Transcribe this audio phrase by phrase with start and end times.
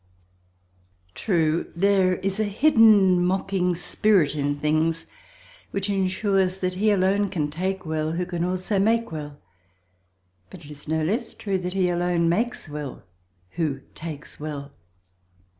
[1.13, 5.05] True, there is a hidden mocking spirit in things
[5.69, 9.37] which ensures that he alone can take well who can also make well,
[10.49, 13.03] but it is no less true that he alone makes well
[13.57, 14.71] who takes well.